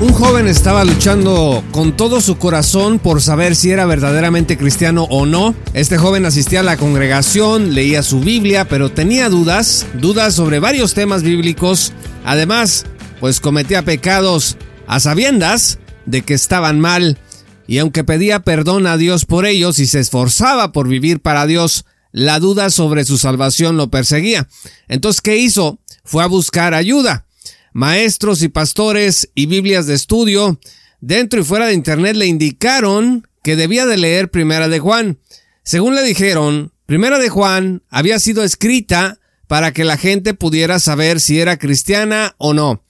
Un 0.00 0.14
joven 0.14 0.48
estaba 0.48 0.82
luchando 0.82 1.62
con 1.72 1.94
todo 1.94 2.22
su 2.22 2.38
corazón 2.38 2.98
por 2.98 3.20
saber 3.20 3.54
si 3.54 3.70
era 3.70 3.84
verdaderamente 3.84 4.56
cristiano 4.56 5.06
o 5.10 5.26
no. 5.26 5.54
Este 5.74 5.98
joven 5.98 6.24
asistía 6.24 6.60
a 6.60 6.62
la 6.62 6.78
congregación, 6.78 7.74
leía 7.74 8.02
su 8.02 8.20
Biblia, 8.20 8.66
pero 8.66 8.90
tenía 8.90 9.28
dudas, 9.28 9.86
dudas 9.92 10.34
sobre 10.34 10.58
varios 10.58 10.94
temas 10.94 11.22
bíblicos. 11.22 11.92
Además, 12.24 12.86
pues 13.20 13.40
cometía 13.40 13.82
pecados 13.82 14.56
a 14.86 15.00
sabiendas 15.00 15.80
de 16.06 16.22
que 16.22 16.32
estaban 16.32 16.80
mal. 16.80 17.18
Y 17.66 17.76
aunque 17.76 18.02
pedía 18.02 18.40
perdón 18.40 18.86
a 18.86 18.96
Dios 18.96 19.26
por 19.26 19.44
ellos 19.44 19.78
y 19.78 19.86
se 19.86 20.00
esforzaba 20.00 20.72
por 20.72 20.88
vivir 20.88 21.20
para 21.20 21.44
Dios, 21.44 21.84
la 22.10 22.38
duda 22.38 22.70
sobre 22.70 23.04
su 23.04 23.18
salvación 23.18 23.76
lo 23.76 23.90
perseguía. 23.90 24.48
Entonces, 24.88 25.20
¿qué 25.20 25.36
hizo? 25.36 25.78
Fue 26.04 26.24
a 26.24 26.26
buscar 26.26 26.72
ayuda 26.72 27.26
maestros 27.72 28.42
y 28.42 28.48
pastores 28.48 29.30
y 29.34 29.46
Biblias 29.46 29.86
de 29.86 29.94
estudio 29.94 30.58
dentro 31.00 31.40
y 31.40 31.44
fuera 31.44 31.66
de 31.66 31.74
Internet 31.74 32.16
le 32.16 32.26
indicaron 32.26 33.26
que 33.42 33.56
debía 33.56 33.86
de 33.86 33.96
leer 33.96 34.30
Primera 34.30 34.68
de 34.68 34.78
Juan. 34.78 35.18
Según 35.62 35.94
le 35.94 36.02
dijeron, 36.02 36.72
Primera 36.86 37.18
de 37.18 37.28
Juan 37.28 37.82
había 37.88 38.18
sido 38.18 38.42
escrita 38.42 39.18
para 39.46 39.72
que 39.72 39.84
la 39.84 39.96
gente 39.96 40.34
pudiera 40.34 40.78
saber 40.78 41.20
si 41.20 41.40
era 41.40 41.58
cristiana 41.58 42.34
o 42.38 42.54
no. 42.54 42.84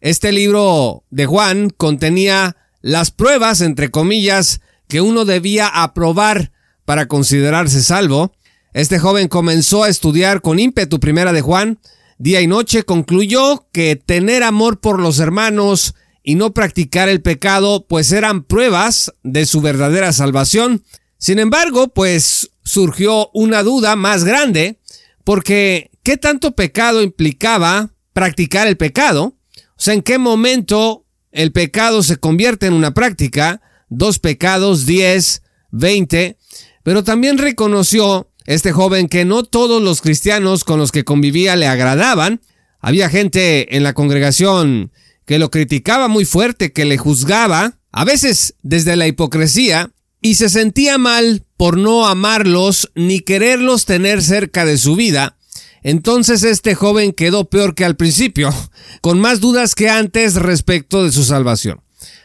Este 0.00 0.32
libro 0.32 1.04
de 1.10 1.26
Juan 1.26 1.70
contenía 1.70 2.56
las 2.80 3.10
pruebas, 3.10 3.60
entre 3.60 3.90
comillas, 3.90 4.60
que 4.86 5.00
uno 5.00 5.24
debía 5.24 5.66
aprobar 5.66 6.52
para 6.84 7.08
considerarse 7.08 7.82
salvo. 7.82 8.32
Este 8.72 8.98
joven 8.98 9.28
comenzó 9.28 9.82
a 9.82 9.88
estudiar 9.88 10.40
con 10.40 10.58
ímpetu 10.58 11.00
Primera 11.00 11.32
de 11.32 11.40
Juan, 11.40 11.80
día 12.18 12.40
y 12.40 12.46
noche, 12.46 12.82
concluyó 12.82 13.66
que 13.72 13.96
tener 13.96 14.42
amor 14.42 14.80
por 14.80 15.00
los 15.00 15.18
hermanos 15.20 15.94
y 16.22 16.34
no 16.34 16.52
practicar 16.52 17.08
el 17.08 17.22
pecado, 17.22 17.86
pues 17.88 18.12
eran 18.12 18.42
pruebas 18.42 19.14
de 19.22 19.46
su 19.46 19.60
verdadera 19.60 20.12
salvación. 20.12 20.84
Sin 21.16 21.38
embargo, 21.38 21.88
pues 21.88 22.50
surgió 22.64 23.30
una 23.32 23.62
duda 23.62 23.96
más 23.96 24.24
grande, 24.24 24.78
porque 25.24 25.90
¿qué 26.02 26.16
tanto 26.16 26.52
pecado 26.52 27.02
implicaba 27.02 27.90
practicar 28.12 28.66
el 28.66 28.76
pecado? 28.76 29.36
O 29.56 29.80
sea, 29.80 29.94
¿en 29.94 30.02
qué 30.02 30.18
momento 30.18 31.06
el 31.30 31.52
pecado 31.52 32.02
se 32.02 32.16
convierte 32.16 32.66
en 32.66 32.74
una 32.74 32.92
práctica? 32.92 33.62
Dos 33.88 34.18
pecados, 34.18 34.86
diez, 34.86 35.42
veinte. 35.70 36.36
Pero 36.82 37.04
también 37.04 37.38
reconoció 37.38 38.30
este 38.48 38.72
joven 38.72 39.08
que 39.08 39.26
no 39.26 39.44
todos 39.44 39.82
los 39.82 40.00
cristianos 40.00 40.64
con 40.64 40.78
los 40.78 40.90
que 40.90 41.04
convivía 41.04 41.54
le 41.54 41.66
agradaban. 41.66 42.40
Había 42.80 43.10
gente 43.10 43.76
en 43.76 43.82
la 43.82 43.92
congregación 43.92 44.90
que 45.26 45.38
lo 45.38 45.50
criticaba 45.50 46.08
muy 46.08 46.24
fuerte, 46.24 46.72
que 46.72 46.86
le 46.86 46.96
juzgaba, 46.96 47.78
a 47.92 48.04
veces 48.06 48.54
desde 48.62 48.96
la 48.96 49.06
hipocresía, 49.06 49.90
y 50.22 50.36
se 50.36 50.48
sentía 50.48 50.96
mal 50.96 51.44
por 51.58 51.76
no 51.76 52.08
amarlos 52.08 52.90
ni 52.94 53.20
quererlos 53.20 53.84
tener 53.84 54.22
cerca 54.22 54.64
de 54.64 54.78
su 54.78 54.96
vida. 54.96 55.36
Entonces 55.82 56.42
este 56.42 56.74
joven 56.74 57.12
quedó 57.12 57.50
peor 57.50 57.74
que 57.74 57.84
al 57.84 57.96
principio, 57.96 58.48
con 59.02 59.20
más 59.20 59.40
dudas 59.40 59.74
que 59.74 59.90
antes 59.90 60.36
respecto 60.36 61.04
de 61.04 61.12
su 61.12 61.22
salvación. 61.22 61.82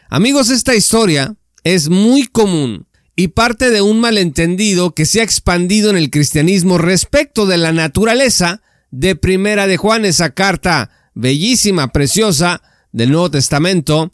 Amigos, 0.08 0.48
esta 0.48 0.74
historia 0.74 1.36
es 1.64 1.90
muy 1.90 2.26
común 2.28 2.86
y 3.16 3.28
parte 3.28 3.70
de 3.70 3.80
un 3.80 4.00
malentendido 4.00 4.94
que 4.94 5.06
se 5.06 5.20
ha 5.20 5.24
expandido 5.24 5.90
en 5.90 5.96
el 5.96 6.10
cristianismo 6.10 6.78
respecto 6.78 7.46
de 7.46 7.58
la 7.58 7.72
naturaleza 7.72 8.62
de 8.90 9.14
Primera 9.16 9.66
de 9.66 9.76
Juan, 9.76 10.04
esa 10.04 10.30
carta 10.30 10.90
bellísima, 11.14 11.92
preciosa 11.92 12.62
del 12.92 13.10
Nuevo 13.10 13.30
Testamento. 13.30 14.12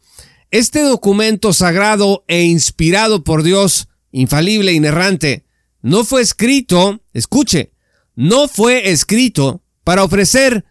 Este 0.50 0.82
documento 0.82 1.52
sagrado 1.52 2.24
e 2.28 2.42
inspirado 2.42 3.24
por 3.24 3.42
Dios, 3.42 3.88
infalible 4.10 4.72
inerrante, 4.72 5.44
no 5.82 6.04
fue 6.04 6.20
escrito, 6.20 7.00
escuche, 7.12 7.72
no 8.16 8.48
fue 8.48 8.90
escrito 8.90 9.62
para 9.82 10.04
ofrecer 10.04 10.64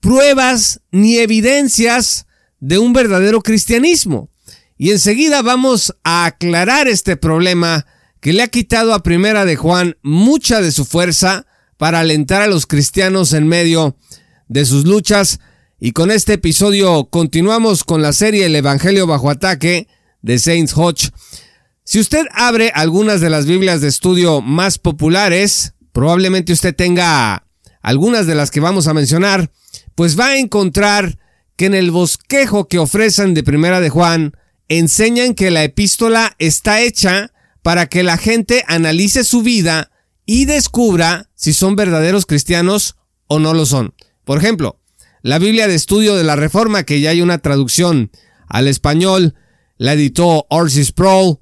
pruebas 0.00 0.80
ni 0.90 1.18
evidencias 1.18 2.26
de 2.58 2.78
un 2.78 2.92
verdadero 2.92 3.42
cristianismo. 3.42 4.30
Y 4.78 4.90
enseguida 4.90 5.40
vamos 5.42 5.94
a 6.04 6.26
aclarar 6.26 6.86
este 6.86 7.16
problema 7.16 7.86
que 8.20 8.32
le 8.32 8.42
ha 8.42 8.48
quitado 8.48 8.92
a 8.92 9.02
Primera 9.02 9.44
de 9.44 9.56
Juan 9.56 9.96
mucha 10.02 10.60
de 10.60 10.70
su 10.70 10.84
fuerza 10.84 11.46
para 11.76 12.00
alentar 12.00 12.42
a 12.42 12.46
los 12.46 12.66
cristianos 12.66 13.32
en 13.32 13.46
medio 13.46 13.96
de 14.48 14.66
sus 14.66 14.84
luchas. 14.84 15.40
Y 15.80 15.92
con 15.92 16.10
este 16.10 16.34
episodio 16.34 17.08
continuamos 17.10 17.84
con 17.84 18.02
la 18.02 18.12
serie 18.12 18.46
El 18.46 18.56
Evangelio 18.56 19.06
bajo 19.06 19.30
ataque 19.30 19.88
de 20.20 20.38
Saints 20.38 20.76
Hodge. 20.76 21.10
Si 21.84 21.98
usted 21.98 22.26
abre 22.32 22.70
algunas 22.74 23.20
de 23.20 23.30
las 23.30 23.46
Biblias 23.46 23.80
de 23.80 23.88
estudio 23.88 24.42
más 24.42 24.78
populares, 24.78 25.74
probablemente 25.92 26.52
usted 26.52 26.74
tenga 26.74 27.46
algunas 27.80 28.26
de 28.26 28.34
las 28.34 28.50
que 28.50 28.60
vamos 28.60 28.88
a 28.88 28.94
mencionar, 28.94 29.50
pues 29.94 30.18
va 30.18 30.26
a 30.26 30.38
encontrar 30.38 31.18
que 31.56 31.66
en 31.66 31.74
el 31.74 31.90
bosquejo 31.90 32.68
que 32.68 32.78
ofrecen 32.78 33.32
de 33.32 33.44
Primera 33.44 33.80
de 33.80 33.88
Juan, 33.88 34.36
enseñan 34.68 35.34
que 35.34 35.50
la 35.50 35.64
epístola 35.64 36.34
está 36.38 36.80
hecha 36.80 37.32
para 37.62 37.86
que 37.86 38.02
la 38.02 38.16
gente 38.16 38.64
analice 38.68 39.24
su 39.24 39.42
vida 39.42 39.90
y 40.24 40.44
descubra 40.44 41.30
si 41.34 41.52
son 41.52 41.76
verdaderos 41.76 42.26
cristianos 42.26 42.96
o 43.26 43.38
no 43.38 43.54
lo 43.54 43.66
son. 43.66 43.94
Por 44.24 44.38
ejemplo, 44.38 44.80
la 45.22 45.38
Biblia 45.38 45.68
de 45.68 45.74
Estudio 45.74 46.16
de 46.16 46.24
la 46.24 46.36
Reforma, 46.36 46.84
que 46.84 47.00
ya 47.00 47.10
hay 47.10 47.22
una 47.22 47.38
traducción 47.38 48.10
al 48.48 48.68
español, 48.68 49.34
la 49.78 49.94
editó 49.94 50.46
Orsis 50.50 50.88
Sproul. 50.88 51.38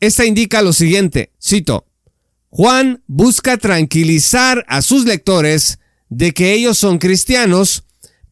Esta 0.00 0.24
indica 0.24 0.62
lo 0.62 0.72
siguiente, 0.72 1.32
cito, 1.42 1.86
Juan 2.50 3.02
busca 3.08 3.56
tranquilizar 3.56 4.64
a 4.68 4.82
sus 4.82 5.04
lectores 5.06 5.80
de 6.08 6.32
que 6.32 6.52
ellos 6.52 6.78
son 6.78 6.98
cristianos, 6.98 7.84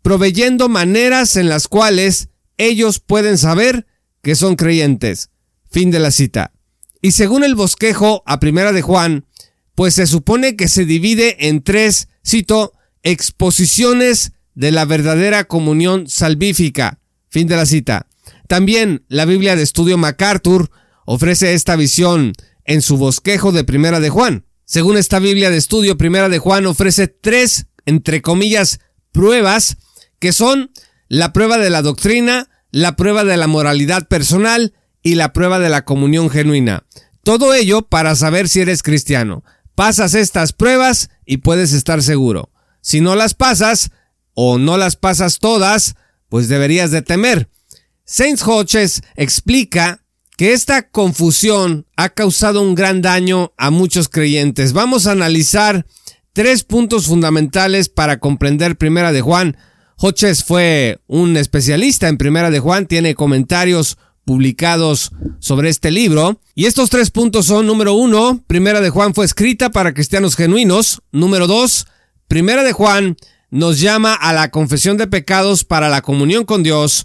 proveyendo 0.03 0.69
maneras 0.69 1.37
en 1.37 1.49
las 1.49 1.67
cuales 1.67 2.29
ellos 2.57 3.01
pueden 3.01 3.39
saber 3.39 3.87
que 4.23 4.35
son 4.35 4.57
creyentes. 4.57 5.31
Fin 5.71 5.91
de 5.91 5.99
la 5.99 6.11
cita. 6.11 6.53
Y 7.01 7.13
según 7.13 7.45
el 7.45 7.55
bosquejo 7.55 8.23
a 8.27 8.41
primera 8.41 8.73
de 8.73 8.83
Juan, 8.83 9.27
pues 9.75 9.95
se 9.95 10.07
supone 10.07 10.57
que 10.57 10.69
se 10.69 10.85
divide 10.85 11.49
en 11.49 11.63
tres, 11.63 12.09
cito, 12.27 12.73
exposiciones 13.03 14.33
de 14.55 14.71
la 14.71 14.85
verdadera 14.85 15.45
comunión 15.45 16.09
salvífica. 16.09 17.01
Fin 17.29 17.49
de 17.49 17.57
la 17.57 17.67
cita. 17.67 18.07
También 18.49 19.05
la 19.09 19.25
Biblia 19.25 19.57
de 19.57 19.63
Estudio 19.63 19.97
MacArthur 19.99 20.71
ofrece 21.07 21.55
esta 21.55 21.75
visión 21.75 22.33
en 22.65 22.83
su 22.83 22.97
bosquejo 22.97 23.51
de 23.51 23.65
Primera 23.65 23.99
de 23.99 24.11
Juan. 24.11 24.45
Según 24.65 24.97
esta 24.97 25.19
Biblia 25.19 25.51
de 25.51 25.57
Estudio, 25.57 25.97
Primera 25.97 26.29
de 26.29 26.39
Juan 26.39 26.67
ofrece 26.67 27.09
tres, 27.09 27.67
entre 27.87 28.23
comillas, 28.23 28.81
pruebas 29.11 29.79
que 30.19 30.33
son 30.33 30.71
la 31.09 31.33
prueba 31.33 31.59
de 31.59 31.71
la 31.71 31.83
doctrina, 31.83 32.49
la 32.73 32.97
prueba 32.97 33.23
de 33.25 33.37
la 33.37 33.47
moralidad 33.47 34.09
personal 34.09 34.75
y 35.03 35.15
la 35.15 35.33
prueba 35.33 35.59
de 35.59 35.69
la 35.69 35.85
comunión 35.85 36.31
genuina. 36.31 36.85
Todo 37.23 37.55
ello 37.55 37.83
para 37.83 38.17
saber 38.17 38.49
si 38.49 38.61
eres 38.61 38.83
cristiano. 38.83 39.45
Pasas 39.75 40.15
estas 40.15 40.53
pruebas 40.53 41.11
y 41.25 41.39
puedes 41.39 41.73
estar 41.73 42.03
seguro. 42.03 42.51
Si 42.81 43.01
no 43.01 43.15
las 43.15 43.35
pasas 43.35 43.91
o 44.35 44.59
no 44.59 44.77
las 44.77 44.97
pasas 44.97 45.39
todas, 45.39 45.95
pues 46.29 46.49
deberías 46.49 46.91
de 46.91 47.03
temer. 47.03 47.49
Saints 48.05 48.43
Hodges 48.43 49.03
explica 49.15 50.05
que 50.37 50.53
esta 50.53 50.89
confusión 50.89 51.87
ha 51.97 52.09
causado 52.09 52.63
un 52.63 52.75
gran 52.75 53.03
daño 53.03 53.53
a 53.57 53.71
muchos 53.71 54.09
creyentes. 54.09 54.73
Vamos 54.73 55.07
a 55.07 55.13
analizar 55.13 55.87
tres 56.33 56.65
puntos 56.65 57.07
fundamentales 57.07 57.89
para 57.89 58.19
comprender 58.19 58.77
Primera 58.77 59.13
de 59.13 59.21
Juan 59.21 59.57
Hodges 59.97 60.45
fue 60.45 61.01
un 61.07 61.37
especialista 61.37 62.09
en 62.09 62.19
Primera 62.19 62.51
de 62.51 62.61
Juan, 62.61 62.87
tiene 62.87 63.15
comentarios 63.15 63.99
publicados 64.25 65.13
sobre 65.39 65.69
este 65.69 65.91
libro. 65.91 66.41
Y 66.55 66.67
estos 66.67 66.91
tres 66.91 67.11
puntos 67.11 67.47
son, 67.47 67.67
número 67.67 67.95
uno, 67.95 68.43
Primera 68.47 68.81
de 68.81 68.91
Juan 68.91 69.15
fue 69.15 69.25
escrita 69.25 69.71
para 69.71 69.95
cristianos 69.95 70.37
genuinos. 70.37 71.03
Número 71.13 71.47
dos, 71.47 71.87
Primera 72.29 72.63
de 72.63 72.73
Juan 72.73 73.17
nos 73.51 73.81
llama 73.81 74.15
a 74.15 74.33
la 74.33 74.51
confesión 74.51 74.97
de 74.97 75.07
pecados 75.07 75.65
para 75.65 75.91
la 75.91 76.01
comunión 76.01 76.45
con 76.45 76.63
Dios. 76.63 77.05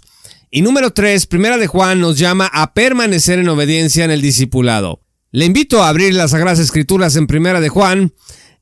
Y 0.50 0.62
número 0.62 0.92
3, 0.92 1.26
Primera 1.26 1.58
de 1.58 1.66
Juan 1.66 2.00
nos 2.00 2.18
llama 2.18 2.46
a 2.50 2.72
permanecer 2.72 3.38
en 3.38 3.50
obediencia 3.50 4.06
en 4.06 4.10
el 4.10 4.22
discipulado. 4.22 5.02
Le 5.30 5.44
invito 5.44 5.82
a 5.82 5.90
abrir 5.90 6.14
las 6.14 6.30
Sagradas 6.30 6.58
Escrituras 6.58 7.16
en 7.16 7.26
Primera 7.26 7.60
de 7.60 7.68
Juan. 7.68 8.14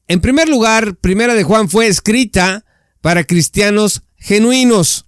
En 0.08 0.20
primer 0.20 0.48
lugar, 0.48 0.96
Primera 0.96 1.34
de 1.34 1.44
Juan 1.44 1.68
fue 1.68 1.86
escrita 1.86 2.64
para 3.00 3.22
cristianos 3.22 4.02
genuinos. 4.18 5.06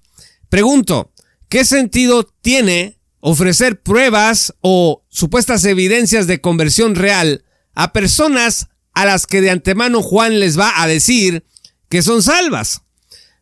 Pregunto, 0.49 1.13
¿qué 1.49 1.65
sentido 1.65 2.29
tiene 2.41 2.99
ofrecer 3.21 3.83
pruebas 3.83 4.55
o 4.61 5.05
supuestas 5.09 5.65
evidencias 5.65 6.27
de 6.27 6.41
conversión 6.41 6.95
real 6.95 7.45
a 7.75 7.93
personas 7.93 8.69
a 8.95 9.05
las 9.05 9.27
que 9.27 9.41
de 9.41 9.51
antemano 9.51 10.03
Juan 10.03 10.41
les 10.41 10.59
va 10.59 10.83
a 10.83 10.87
decir 10.87 11.45
que 11.89 12.03
son 12.03 12.23
salvas? 12.23 12.83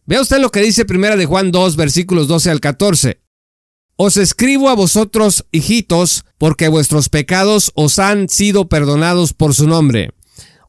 Vea 0.04 0.20
usted 0.20 0.38
lo 0.38 0.50
que 0.50 0.62
dice 0.62 0.84
Primera 0.84 1.16
de 1.16 1.26
Juan 1.26 1.50
2, 1.50 1.76
versículos 1.76 2.28
12 2.28 2.50
al 2.50 2.60
14. 2.60 3.20
Os 3.96 4.18
escribo 4.18 4.68
a 4.68 4.74
vosotros, 4.74 5.46
hijitos, 5.52 6.24
porque 6.38 6.68
vuestros 6.68 7.08
pecados 7.08 7.72
os 7.74 7.98
han 7.98 8.28
sido 8.28 8.68
perdonados 8.68 9.32
por 9.32 9.54
su 9.54 9.66
nombre. 9.66 10.10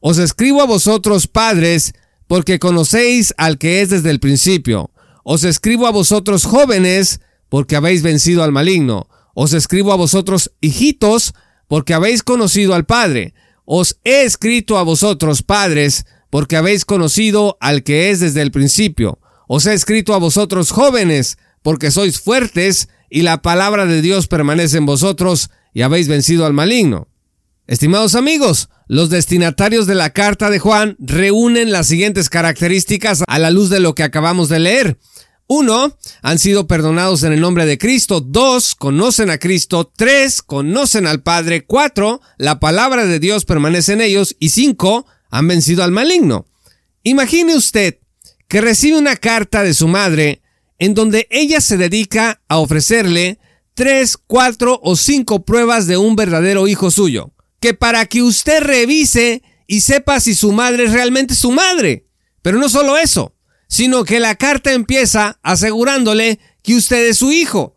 Os 0.00 0.18
escribo 0.18 0.62
a 0.62 0.66
vosotros, 0.66 1.26
padres, 1.26 1.92
porque 2.28 2.60
conocéis 2.60 3.34
al 3.36 3.58
que 3.58 3.80
es 3.80 3.90
desde 3.90 4.10
el 4.10 4.20
principio. 4.20 4.90
Os 5.24 5.42
escribo 5.42 5.86
a 5.86 5.90
vosotros, 5.90 6.44
jóvenes, 6.44 7.20
porque 7.48 7.74
habéis 7.74 8.02
vencido 8.02 8.44
al 8.44 8.52
maligno. 8.52 9.08
Os 9.34 9.52
escribo 9.52 9.92
a 9.92 9.96
vosotros, 9.96 10.52
hijitos, 10.60 11.34
porque 11.66 11.94
habéis 11.94 12.22
conocido 12.22 12.74
al 12.74 12.86
Padre. 12.86 13.34
Os 13.64 13.98
he 14.04 14.22
escrito 14.22 14.78
a 14.78 14.82
vosotros, 14.82 15.42
padres, 15.42 16.06
porque 16.30 16.56
habéis 16.56 16.84
conocido 16.84 17.56
al 17.60 17.82
que 17.82 18.10
es 18.10 18.20
desde 18.20 18.42
el 18.42 18.50
principio. 18.50 19.18
Os 19.46 19.66
he 19.66 19.74
escrito 19.74 20.14
a 20.14 20.18
vosotros, 20.18 20.70
jóvenes, 20.70 21.38
porque 21.62 21.90
sois 21.90 22.20
fuertes, 22.20 22.88
y 23.10 23.22
la 23.22 23.42
palabra 23.42 23.86
de 23.86 24.02
Dios 24.02 24.26
permanece 24.26 24.78
en 24.78 24.86
vosotros 24.86 25.50
y 25.72 25.82
habéis 25.82 26.08
vencido 26.08 26.46
al 26.46 26.52
maligno. 26.52 27.08
Estimados 27.68 28.14
amigos, 28.14 28.70
los 28.86 29.10
destinatarios 29.10 29.86
de 29.86 29.94
la 29.94 30.14
carta 30.14 30.48
de 30.48 30.58
Juan 30.58 30.96
reúnen 30.98 31.70
las 31.70 31.86
siguientes 31.86 32.30
características 32.30 33.24
a 33.26 33.38
la 33.38 33.50
luz 33.50 33.68
de 33.68 33.78
lo 33.78 33.94
que 33.94 34.04
acabamos 34.04 34.48
de 34.48 34.58
leer. 34.58 34.98
Uno, 35.46 35.94
han 36.22 36.38
sido 36.38 36.66
perdonados 36.66 37.24
en 37.24 37.34
el 37.34 37.40
nombre 37.40 37.66
de 37.66 37.76
Cristo. 37.76 38.22
Dos, 38.22 38.74
conocen 38.74 39.28
a 39.28 39.36
Cristo. 39.36 39.92
Tres, 39.94 40.40
conocen 40.40 41.06
al 41.06 41.22
Padre. 41.22 41.66
Cuatro, 41.66 42.22
la 42.38 42.58
palabra 42.58 43.04
de 43.04 43.18
Dios 43.18 43.44
permanece 43.44 43.92
en 43.92 44.00
ellos. 44.00 44.34
Y 44.38 44.48
cinco, 44.48 45.04
han 45.28 45.46
vencido 45.46 45.84
al 45.84 45.92
maligno. 45.92 46.46
Imagine 47.02 47.54
usted 47.54 47.98
que 48.48 48.62
recibe 48.62 48.96
una 48.96 49.16
carta 49.16 49.62
de 49.62 49.74
su 49.74 49.88
madre 49.88 50.40
en 50.78 50.94
donde 50.94 51.28
ella 51.30 51.60
se 51.60 51.76
dedica 51.76 52.40
a 52.48 52.56
ofrecerle 52.56 53.38
tres, 53.74 54.16
cuatro 54.16 54.80
o 54.82 54.96
cinco 54.96 55.44
pruebas 55.44 55.86
de 55.86 55.98
un 55.98 56.16
verdadero 56.16 56.66
hijo 56.66 56.90
suyo, 56.90 57.32
que 57.60 57.74
para 57.74 58.06
que 58.06 58.22
usted 58.22 58.62
revise 58.62 59.42
y 59.66 59.80
sepa 59.80 60.20
si 60.20 60.34
su 60.34 60.52
madre 60.52 60.84
es 60.84 60.92
realmente 60.92 61.34
su 61.34 61.52
madre. 61.52 62.06
Pero 62.42 62.58
no 62.58 62.68
solo 62.68 62.96
eso, 62.96 63.34
sino 63.68 64.04
que 64.04 64.20
la 64.20 64.36
carta 64.36 64.72
empieza 64.72 65.38
asegurándole 65.42 66.38
que 66.62 66.74
usted 66.74 67.08
es 67.08 67.18
su 67.18 67.32
hijo. 67.32 67.76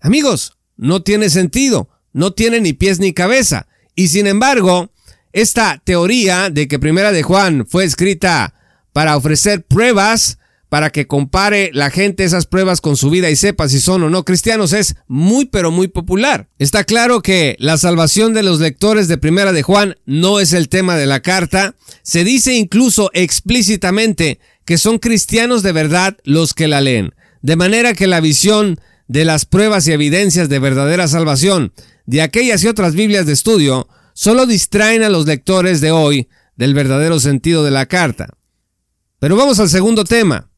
Amigos, 0.00 0.58
no 0.76 1.02
tiene 1.02 1.30
sentido, 1.30 1.88
no 2.12 2.32
tiene 2.32 2.60
ni 2.60 2.72
pies 2.72 2.98
ni 2.98 3.12
cabeza. 3.12 3.66
Y 3.94 4.08
sin 4.08 4.26
embargo, 4.26 4.90
esta 5.32 5.80
teoría 5.84 6.50
de 6.50 6.68
que 6.68 6.78
Primera 6.78 7.12
de 7.12 7.22
Juan 7.22 7.66
fue 7.66 7.84
escrita 7.84 8.54
para 8.92 9.16
ofrecer 9.16 9.64
pruebas 9.64 10.38
para 10.72 10.88
que 10.88 11.06
compare 11.06 11.70
la 11.74 11.90
gente 11.90 12.24
esas 12.24 12.46
pruebas 12.46 12.80
con 12.80 12.96
su 12.96 13.10
vida 13.10 13.28
y 13.28 13.36
sepa 13.36 13.68
si 13.68 13.78
son 13.78 14.04
o 14.04 14.08
no 14.08 14.24
cristianos 14.24 14.72
es 14.72 14.94
muy 15.06 15.44
pero 15.44 15.70
muy 15.70 15.86
popular. 15.86 16.48
Está 16.58 16.84
claro 16.84 17.20
que 17.20 17.56
la 17.58 17.76
salvación 17.76 18.32
de 18.32 18.42
los 18.42 18.58
lectores 18.58 19.06
de 19.06 19.18
Primera 19.18 19.52
de 19.52 19.62
Juan 19.62 19.96
no 20.06 20.40
es 20.40 20.54
el 20.54 20.70
tema 20.70 20.96
de 20.96 21.04
la 21.04 21.20
carta. 21.20 21.74
Se 22.02 22.24
dice 22.24 22.54
incluso 22.54 23.10
explícitamente 23.12 24.40
que 24.64 24.78
son 24.78 24.98
cristianos 24.98 25.62
de 25.62 25.72
verdad 25.72 26.16
los 26.24 26.54
que 26.54 26.68
la 26.68 26.80
leen. 26.80 27.14
De 27.42 27.56
manera 27.56 27.92
que 27.92 28.06
la 28.06 28.22
visión 28.22 28.80
de 29.08 29.26
las 29.26 29.44
pruebas 29.44 29.86
y 29.88 29.92
evidencias 29.92 30.48
de 30.48 30.58
verdadera 30.58 31.06
salvación 31.06 31.74
de 32.06 32.22
aquellas 32.22 32.64
y 32.64 32.68
otras 32.68 32.94
Biblias 32.94 33.26
de 33.26 33.34
estudio 33.34 33.88
solo 34.14 34.46
distraen 34.46 35.02
a 35.02 35.10
los 35.10 35.26
lectores 35.26 35.82
de 35.82 35.90
hoy 35.90 36.30
del 36.56 36.72
verdadero 36.72 37.20
sentido 37.20 37.62
de 37.62 37.72
la 37.72 37.84
carta. 37.84 38.30
Pero 39.18 39.36
vamos 39.36 39.60
al 39.60 39.68
segundo 39.68 40.04
tema. 40.04 40.48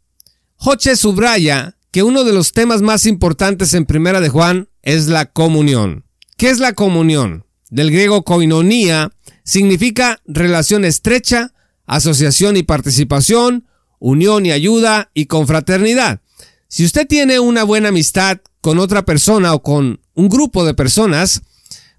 Hoche 0.67 0.97
subraya 0.97 1.77
que 1.91 2.03
uno 2.03 2.25
de 2.25 2.33
los 2.33 2.53
temas 2.53 2.81
más 2.81 3.05
importantes 3.05 3.75
en 3.75 3.85
Primera 3.85 4.23
de 4.23 4.31
Juan 4.31 4.71
es 4.81 5.09
la 5.09 5.27
comunión. 5.27 6.07
¿Qué 6.39 6.49
es 6.49 6.59
la 6.59 6.73
comunión? 6.73 7.45
Del 7.69 7.91
griego 7.91 8.25
koinonia 8.25 9.13
significa 9.45 10.23
relación 10.25 10.87
estrecha, 10.87 11.53
asociación 11.85 12.57
y 12.57 12.63
participación, 12.63 13.69
unión 13.99 14.47
y 14.47 14.53
ayuda 14.53 15.11
y 15.13 15.27
confraternidad. 15.27 16.23
Si 16.69 16.87
usted 16.87 17.07
tiene 17.07 17.41
una 17.41 17.63
buena 17.63 17.91
amistad 17.91 18.39
con 18.63 18.79
otra 18.79 19.05
persona 19.05 19.53
o 19.53 19.63
con 19.63 20.01
un 20.15 20.31
grupo 20.31 20.65
de 20.65 20.73
personas, 20.73 21.43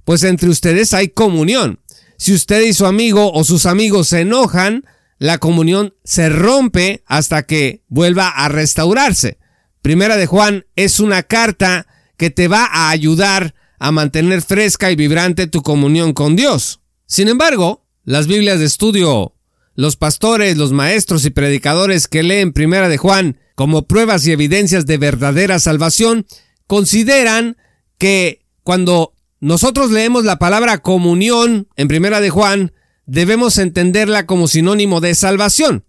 pues 0.05 0.23
entre 0.23 0.49
ustedes 0.49 0.95
hay 0.95 1.09
comunión. 1.09 1.81
Si 2.17 2.33
usted 2.33 2.63
y 2.63 2.73
su 2.73 2.87
amigo 2.87 3.31
o 3.31 3.43
sus 3.43 3.67
amigos 3.67 4.07
se 4.07 4.21
enojan, 4.21 4.85
la 5.25 5.39
comunión 5.39 5.95
se 6.03 6.29
rompe 6.29 7.03
hasta 7.07 7.47
que 7.47 7.81
vuelva 7.87 8.29
a 8.29 8.47
restaurarse. 8.47 9.39
Primera 9.81 10.17
de 10.17 10.27
Juan 10.27 10.67
es 10.75 10.99
una 10.99 11.23
carta 11.23 11.87
que 12.15 12.29
te 12.29 12.47
va 12.47 12.65
a 12.65 12.91
ayudar 12.91 13.55
a 13.79 13.91
mantener 13.91 14.43
fresca 14.43 14.91
y 14.91 14.95
vibrante 14.95 15.47
tu 15.47 15.63
comunión 15.63 16.13
con 16.13 16.35
Dios. 16.35 16.81
Sin 17.07 17.27
embargo, 17.27 17.87
las 18.03 18.27
Biblias 18.27 18.59
de 18.59 18.65
estudio, 18.65 19.33
los 19.73 19.95
pastores, 19.95 20.57
los 20.57 20.71
maestros 20.71 21.25
y 21.25 21.31
predicadores 21.31 22.07
que 22.07 22.21
leen 22.21 22.53
Primera 22.53 22.87
de 22.87 22.97
Juan 22.97 23.39
como 23.55 23.87
pruebas 23.87 24.27
y 24.27 24.31
evidencias 24.31 24.85
de 24.85 24.99
verdadera 24.99 25.57
salvación, 25.57 26.27
consideran 26.67 27.57
que 27.97 28.45
cuando 28.61 29.13
nosotros 29.39 29.89
leemos 29.89 30.23
la 30.23 30.37
palabra 30.37 30.79
comunión 30.79 31.67
en 31.77 31.87
Primera 31.87 32.21
de 32.21 32.29
Juan, 32.29 32.73
debemos 33.05 33.57
entenderla 33.57 34.25
como 34.25 34.47
sinónimo 34.47 35.01
de 35.01 35.15
salvación. 35.15 35.85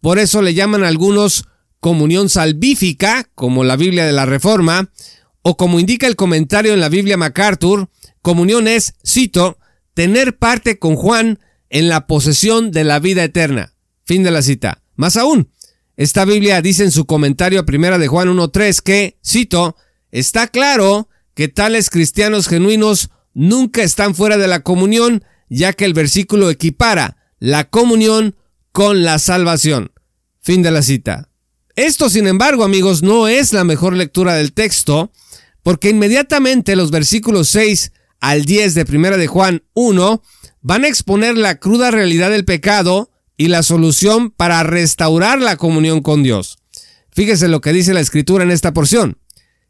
Por 0.00 0.18
eso 0.18 0.42
le 0.42 0.54
llaman 0.54 0.84
algunos 0.84 1.44
comunión 1.80 2.28
salvífica, 2.28 3.28
como 3.34 3.64
la 3.64 3.76
Biblia 3.76 4.04
de 4.04 4.12
la 4.12 4.26
Reforma, 4.26 4.90
o 5.42 5.56
como 5.56 5.80
indica 5.80 6.06
el 6.06 6.16
comentario 6.16 6.72
en 6.74 6.80
la 6.80 6.88
Biblia 6.88 7.16
MacArthur, 7.16 7.88
comunión 8.22 8.68
es, 8.68 8.94
cito, 9.06 9.58
tener 9.94 10.36
parte 10.36 10.78
con 10.78 10.96
Juan 10.96 11.38
en 11.70 11.88
la 11.88 12.06
posesión 12.06 12.70
de 12.70 12.84
la 12.84 12.98
vida 12.98 13.24
eterna. 13.24 13.72
Fin 14.04 14.22
de 14.22 14.30
la 14.30 14.42
cita. 14.42 14.82
Más 14.96 15.16
aún, 15.16 15.50
esta 15.96 16.24
Biblia 16.24 16.60
dice 16.60 16.84
en 16.84 16.90
su 16.90 17.06
comentario 17.06 17.60
a 17.60 17.66
primera 17.66 17.98
de 17.98 18.08
Juan 18.08 18.28
1.3 18.28 18.80
que, 18.82 19.18
cito, 19.24 19.76
está 20.10 20.48
claro 20.48 21.08
que 21.34 21.48
tales 21.48 21.90
cristianos 21.90 22.48
genuinos 22.48 23.10
nunca 23.32 23.82
están 23.82 24.14
fuera 24.14 24.36
de 24.36 24.48
la 24.48 24.60
comunión 24.60 25.24
ya 25.50 25.74
que 25.74 25.84
el 25.84 25.92
versículo 25.92 26.48
equipara 26.48 27.18
la 27.38 27.68
comunión 27.68 28.36
con 28.72 29.02
la 29.02 29.18
salvación. 29.18 29.92
Fin 30.40 30.62
de 30.62 30.70
la 30.70 30.80
cita. 30.80 31.28
Esto, 31.76 32.08
sin 32.08 32.26
embargo, 32.26 32.64
amigos, 32.64 33.02
no 33.02 33.28
es 33.28 33.52
la 33.52 33.64
mejor 33.64 33.94
lectura 33.94 34.34
del 34.34 34.52
texto, 34.52 35.12
porque 35.62 35.90
inmediatamente 35.90 36.76
los 36.76 36.90
versículos 36.90 37.48
6 37.48 37.92
al 38.20 38.44
10 38.44 38.74
de 38.74 38.84
Primera 38.84 39.16
de 39.16 39.26
Juan 39.26 39.64
1 39.74 40.22
van 40.62 40.84
a 40.84 40.88
exponer 40.88 41.36
la 41.36 41.56
cruda 41.56 41.90
realidad 41.90 42.30
del 42.30 42.44
pecado 42.44 43.10
y 43.36 43.48
la 43.48 43.62
solución 43.62 44.30
para 44.30 44.62
restaurar 44.62 45.40
la 45.40 45.56
comunión 45.56 46.02
con 46.02 46.22
Dios. 46.22 46.58
Fíjese 47.10 47.48
lo 47.48 47.60
que 47.60 47.72
dice 47.72 47.94
la 47.94 48.00
escritura 48.00 48.44
en 48.44 48.50
esta 48.50 48.72
porción. 48.72 49.18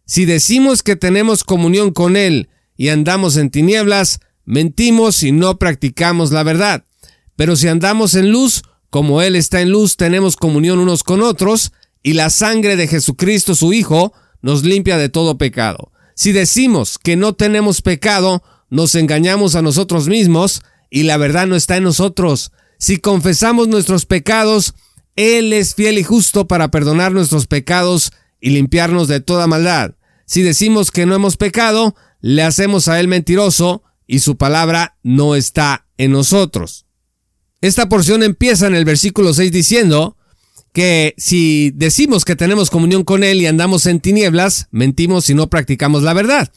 Si 0.05 0.25
decimos 0.25 0.83
que 0.83 0.97
tenemos 0.97 1.45
comunión 1.45 1.93
con 1.93 2.17
Él 2.17 2.49
y 2.77 2.89
andamos 2.89 3.37
en 3.37 3.51
tinieblas, 3.51 4.21
mentimos 4.50 5.14
si 5.14 5.33
no 5.33 5.59
practicamos 5.59 6.33
la 6.33 6.42
verdad. 6.42 6.85
Pero 7.37 7.57
si 7.57 7.69
andamos 7.69 8.14
en 8.14 8.30
luz, 8.30 8.62
como 8.90 9.23
Él 9.23 9.37
está 9.37 9.61
en 9.61 9.71
luz, 9.71 9.97
tenemos 9.97 10.37
comunión 10.37 10.80
unos 10.80 11.04
con 11.04 11.23
otros, 11.23 11.73
y 12.02 12.14
la 12.14 12.30
sangre 12.30 12.76
de 12.76 12.88
Jesucristo 12.88 13.54
su 13.54 13.73
Hijo 13.73 14.12
nos 14.42 14.64
limpia 14.64 14.99
de 14.99 15.09
todo 15.09 15.38
pecado. 15.38 15.92
Si 16.14 16.33
decimos 16.33 16.99
que 16.99 17.16
no 17.16 17.35
tenemos 17.35 17.80
pecado, 17.80 18.42
nos 18.69 18.95
engañamos 18.97 19.54
a 19.54 19.62
nosotros 19.62 20.09
mismos, 20.09 20.62
y 20.90 21.04
la 21.04 21.16
verdad 21.16 21.47
no 21.47 21.54
está 21.54 21.76
en 21.76 21.85
nosotros. 21.85 22.50
Si 22.78 22.99
confesamos 22.99 23.69
nuestros 23.69 24.04
pecados, 24.04 24.75
Él 25.14 25.52
es 25.52 25.76
fiel 25.76 25.97
y 25.99 26.02
justo 26.02 26.49
para 26.49 26.73
perdonar 26.73 27.12
nuestros 27.12 27.47
pecados 27.47 28.11
y 28.40 28.50
limpiarnos 28.50 29.07
de 29.07 29.21
toda 29.21 29.47
maldad. 29.47 29.92
Si 30.26 30.42
decimos 30.42 30.90
que 30.90 31.07
no 31.07 31.14
hemos 31.14 31.37
pecado, 31.37 31.95
le 32.21 32.42
hacemos 32.42 32.88
a 32.88 32.99
Él 32.99 33.07
mentiroso, 33.07 33.85
y 34.11 34.19
su 34.19 34.37
palabra 34.37 34.97
no 35.05 35.37
está 35.37 35.87
en 35.97 36.11
nosotros. 36.12 36.87
Esta 37.61 37.88
porción 37.88 38.23
empieza 38.23 38.67
en 38.67 38.75
el 38.75 38.85
versículo 38.85 39.33
6 39.33 39.52
diciendo, 39.52 40.17
que 40.73 41.14
si 41.17 41.71
decimos 41.75 42.25
que 42.25 42.37
tenemos 42.37 42.71
comunión 42.71 43.05
con 43.05 43.25
Él 43.25 43.40
y 43.40 43.47
andamos 43.47 43.87
en 43.87 44.00
tinieblas, 44.00 44.69
mentimos 44.71 45.26
si 45.26 45.35
no 45.35 45.49
practicamos 45.49 46.02
la 46.02 46.12
verdad. 46.12 46.52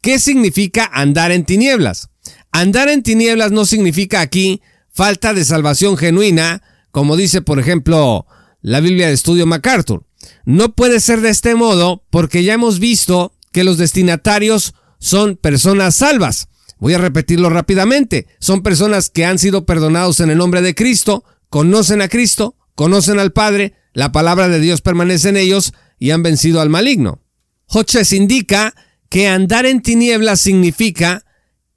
¿Qué 0.00 0.18
significa 0.18 0.88
andar 0.92 1.32
en 1.32 1.44
tinieblas? 1.44 2.10
Andar 2.52 2.88
en 2.88 3.02
tinieblas 3.02 3.52
no 3.52 3.64
significa 3.64 4.20
aquí 4.20 4.60
falta 4.90 5.34
de 5.34 5.44
salvación 5.44 5.96
genuina, 5.96 6.62
como 6.90 7.16
dice 7.16 7.42
por 7.42 7.58
ejemplo 7.58 8.26
la 8.60 8.80
Biblia 8.80 9.08
de 9.08 9.14
Estudio 9.14 9.46
MacArthur. 9.46 10.04
No 10.44 10.74
puede 10.74 11.00
ser 11.00 11.20
de 11.20 11.30
este 11.30 11.54
modo 11.54 12.04
porque 12.10 12.42
ya 12.42 12.54
hemos 12.54 12.80
visto 12.80 13.32
que 13.52 13.64
los 13.64 13.78
destinatarios 13.78 14.74
son 14.98 15.36
personas 15.36 15.94
salvas. 15.96 16.48
Voy 16.78 16.94
a 16.94 16.98
repetirlo 16.98 17.50
rápidamente. 17.50 18.26
Son 18.38 18.62
personas 18.62 19.10
que 19.10 19.24
han 19.24 19.38
sido 19.38 19.66
perdonados 19.66 20.20
en 20.20 20.30
el 20.30 20.38
nombre 20.38 20.62
de 20.62 20.74
Cristo, 20.74 21.24
conocen 21.50 22.02
a 22.02 22.08
Cristo, 22.08 22.56
conocen 22.74 23.18
al 23.18 23.32
Padre, 23.32 23.74
la 23.92 24.12
palabra 24.12 24.48
de 24.48 24.60
Dios 24.60 24.80
permanece 24.80 25.30
en 25.30 25.36
ellos 25.36 25.72
y 25.98 26.10
han 26.10 26.22
vencido 26.22 26.60
al 26.60 26.68
maligno. 26.68 27.20
Hodges 27.66 28.12
indica 28.12 28.74
que 29.08 29.28
andar 29.28 29.66
en 29.66 29.82
tinieblas 29.82 30.40
significa 30.40 31.24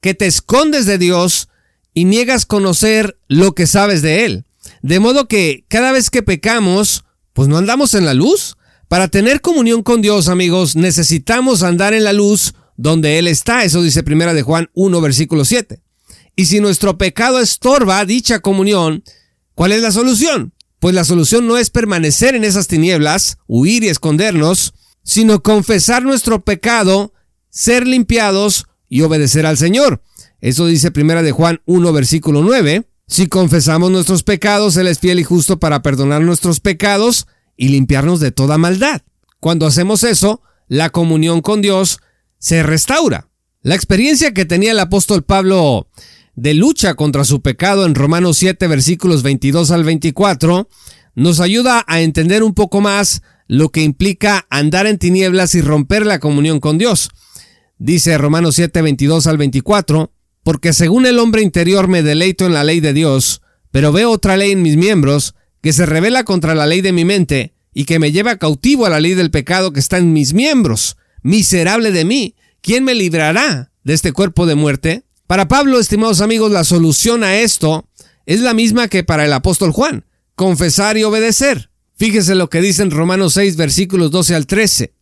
que 0.01 0.13
te 0.13 0.27
escondes 0.27 0.85
de 0.85 0.97
Dios 0.97 1.49
y 1.93 2.05
niegas 2.05 2.45
conocer 2.45 3.17
lo 3.27 3.53
que 3.53 3.67
sabes 3.67 4.01
de 4.01 4.25
Él. 4.25 4.45
De 4.81 4.99
modo 4.99 5.27
que 5.27 5.65
cada 5.67 5.91
vez 5.91 6.09
que 6.09 6.23
pecamos, 6.23 7.03
pues 7.33 7.47
no 7.47 7.57
andamos 7.57 7.93
en 7.93 8.05
la 8.05 8.13
luz. 8.13 8.57
Para 8.87 9.07
tener 9.07 9.41
comunión 9.41 9.83
con 9.83 10.01
Dios, 10.01 10.27
amigos, 10.27 10.75
necesitamos 10.75 11.63
andar 11.63 11.93
en 11.93 12.03
la 12.03 12.13
luz 12.13 12.53
donde 12.81 13.19
Él 13.19 13.27
está. 13.27 13.63
Eso 13.63 13.81
dice 13.83 14.01
primera 14.01 14.33
de 14.33 14.41
Juan 14.41 14.69
1, 14.73 15.01
versículo 15.01 15.45
7. 15.45 15.81
Y 16.35 16.45
si 16.45 16.59
nuestro 16.59 16.97
pecado 16.97 17.39
estorba 17.39 18.03
dicha 18.05 18.39
comunión, 18.39 19.03
¿cuál 19.53 19.71
es 19.71 19.81
la 19.83 19.91
solución? 19.91 20.53
Pues 20.79 20.95
la 20.95 21.03
solución 21.03 21.45
no 21.45 21.57
es 21.57 21.69
permanecer 21.69 22.33
en 22.33 22.43
esas 22.43 22.67
tinieblas, 22.67 23.37
huir 23.45 23.83
y 23.83 23.89
escondernos, 23.89 24.73
sino 25.03 25.43
confesar 25.43 26.01
nuestro 26.01 26.43
pecado, 26.43 27.13
ser 27.51 27.85
limpiados 27.85 28.65
y 28.89 29.01
obedecer 29.01 29.45
al 29.45 29.57
Señor. 29.57 30.01
Eso 30.39 30.65
dice 30.65 30.89
primera 30.89 31.21
de 31.21 31.31
Juan 31.31 31.61
1 31.65 31.93
versículo 31.93 32.41
9. 32.41 32.87
Si 33.07 33.27
confesamos 33.27 33.91
nuestros 33.91 34.23
pecados, 34.23 34.75
Él 34.77 34.87
es 34.87 34.97
fiel 34.97 35.19
y 35.19 35.23
justo 35.23 35.59
para 35.59 35.83
perdonar 35.83 36.23
nuestros 36.23 36.59
pecados 36.59 37.27
y 37.57 37.67
limpiarnos 37.67 38.19
de 38.19 38.31
toda 38.31 38.57
maldad. 38.57 39.01
Cuando 39.39 39.67
hacemos 39.67 40.03
eso, 40.03 40.41
la 40.67 40.89
comunión 40.89 41.41
con 41.41 41.61
Dios 41.61 41.99
se 42.41 42.63
restaura. 42.63 43.29
La 43.61 43.75
experiencia 43.75 44.33
que 44.33 44.45
tenía 44.45 44.71
el 44.71 44.79
apóstol 44.79 45.23
Pablo 45.23 45.87
de 46.35 46.55
lucha 46.55 46.95
contra 46.95 47.23
su 47.23 47.41
pecado 47.41 47.85
en 47.85 47.93
Romanos 47.93 48.37
7 48.39 48.67
versículos 48.67 49.21
22 49.21 49.69
al 49.69 49.83
24 49.83 50.67
nos 51.13 51.39
ayuda 51.39 51.85
a 51.87 52.01
entender 52.01 52.43
un 52.43 52.55
poco 52.55 52.81
más 52.81 53.21
lo 53.47 53.69
que 53.69 53.83
implica 53.83 54.47
andar 54.49 54.87
en 54.87 54.97
tinieblas 54.97 55.53
y 55.53 55.61
romper 55.61 56.05
la 56.05 56.19
comunión 56.19 56.59
con 56.59 56.79
Dios. 56.79 57.09
Dice 57.77 58.17
Romanos 58.17 58.55
7 58.55 58.81
22 58.81 59.27
al 59.27 59.37
24, 59.37 60.11
porque 60.43 60.73
según 60.73 61.05
el 61.05 61.19
hombre 61.19 61.43
interior 61.43 61.87
me 61.87 62.01
deleito 62.01 62.47
en 62.47 62.53
la 62.53 62.63
ley 62.63 62.79
de 62.79 62.93
Dios, 62.93 63.41
pero 63.69 63.91
veo 63.91 64.09
otra 64.09 64.35
ley 64.35 64.51
en 64.51 64.63
mis 64.63 64.77
miembros 64.77 65.35
que 65.61 65.73
se 65.73 65.85
revela 65.85 66.23
contra 66.23 66.55
la 66.55 66.65
ley 66.65 66.81
de 66.81 66.91
mi 66.91 67.05
mente 67.05 67.53
y 67.71 67.85
que 67.85 67.99
me 67.99 68.11
lleva 68.11 68.37
cautivo 68.37 68.87
a 68.87 68.89
la 68.89 68.99
ley 68.99 69.13
del 69.13 69.29
pecado 69.29 69.71
que 69.73 69.79
está 69.79 69.99
en 69.99 70.11
mis 70.11 70.33
miembros 70.33 70.97
miserable 71.21 71.91
de 71.91 72.05
mí, 72.05 72.35
¿quién 72.61 72.83
me 72.83 72.95
librará 72.95 73.71
de 73.83 73.93
este 73.93 74.13
cuerpo 74.13 74.45
de 74.45 74.55
muerte? 74.55 75.03
Para 75.27 75.47
Pablo, 75.47 75.79
estimados 75.79 76.21
amigos, 76.21 76.51
la 76.51 76.63
solución 76.63 77.23
a 77.23 77.37
esto 77.37 77.87
es 78.25 78.41
la 78.41 78.53
misma 78.53 78.87
que 78.87 79.03
para 79.03 79.25
el 79.25 79.33
apóstol 79.33 79.71
Juan, 79.71 80.05
confesar 80.35 80.97
y 80.97 81.03
obedecer. 81.03 81.69
Fíjese 81.95 82.35
lo 82.35 82.49
que 82.49 82.61
dice 82.61 82.83
en 82.83 82.91
Romanos 82.91 83.33
6, 83.33 83.55
versículos 83.55 84.11
12 84.11 84.35
al 84.35 84.47
13. 84.47 84.93